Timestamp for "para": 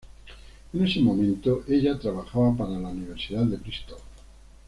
2.57-2.71